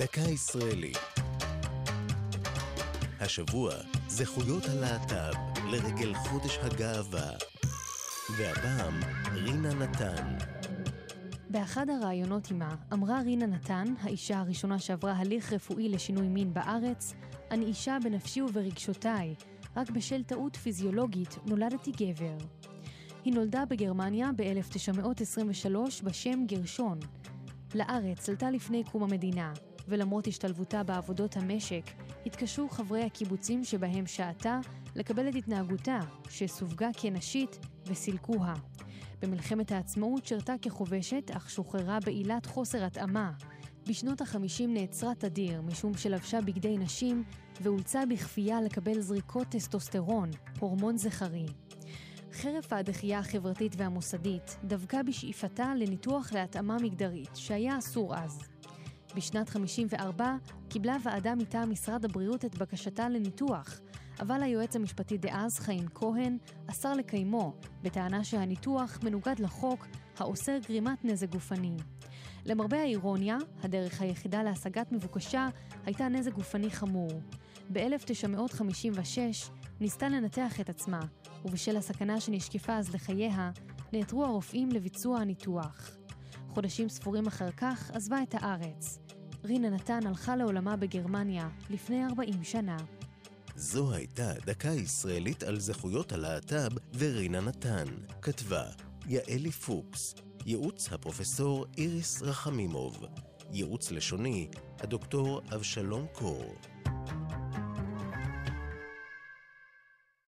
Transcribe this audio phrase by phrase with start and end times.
[0.00, 0.98] דקה ישראלית.
[3.20, 3.72] השבוע,
[4.08, 5.34] זכויות הלהט"ב
[5.70, 7.30] לרגל חודש הגאווה.
[8.38, 9.00] והפעם,
[9.32, 10.36] רינה נתן.
[11.50, 17.14] באחד הראיונות עימה אמרה רינה נתן, האישה הראשונה שעברה הליך רפואי לשינוי מין בארץ,
[17.50, 19.34] אני אישה בנפשי וברגשותיי,
[19.76, 22.36] רק בשל טעות פיזיולוגית נולדתי גבר.
[23.24, 26.98] היא נולדה בגרמניה ב-1923 בשם גרשון.
[27.74, 29.52] לארץ עלתה לפני קום המדינה,
[29.88, 31.90] ולמרות השתלבותה בעבודות המשק,
[32.26, 34.60] התקשו חברי הקיבוצים שבהם שהתה
[34.96, 38.54] לקבל את התנהגותה, שסווגה כנשית, וסילקוה.
[39.22, 43.32] במלחמת העצמאות שירתה כחובשת, אך שוחררה בעילת חוסר התאמה.
[43.88, 47.24] בשנות החמישים נעצרה תדיר, משום שלבשה בגדי נשים,
[47.60, 51.46] ואולצה בכפייה לקבל זריקות טסטוסטרון, הורמון זכרי.
[52.32, 58.38] חרף הדחייה החברתית והמוסדית, דבקה בשאיפתה לניתוח להתאמה מגדרית, שהיה אסור אז.
[59.14, 60.36] בשנת 54
[60.68, 63.80] קיבלה ועדה מטעם משרד הבריאות את בקשתה לניתוח,
[64.20, 67.52] אבל היועץ המשפטי דאז, חיים כהן, אסר לקיימו,
[67.82, 69.86] בטענה שהניתוח מנוגד לחוק
[70.18, 71.76] האוסר גרימת נזק גופני.
[72.46, 75.48] למרבה האירוניה, הדרך היחידה להשגת מבוקשה
[75.86, 77.10] הייתה נזק גופני חמור.
[77.72, 79.18] ב-1956
[79.80, 81.00] ניסתה לנתח את עצמה,
[81.44, 83.50] ובשל הסכנה שנשקפה אז לחייה,
[83.92, 85.96] נעתרו הרופאים לביצוע הניתוח.
[86.54, 88.98] חודשים ספורים אחר כך עזבה את הארץ.
[89.44, 92.76] רינה נתן הלכה לעולמה בגרמניה לפני 40 שנה.
[93.56, 97.84] זו הייתה דקה ישראלית על זכויות הלהט"ב ורינה נתן.
[98.22, 98.64] כתבה
[99.06, 100.14] יעלי פוקס.
[100.46, 103.04] ייעוץ הפרופסור איריס רחמימוב.
[103.52, 104.48] ייעוץ לשוני
[104.80, 106.54] הדוקטור אבשלום קור.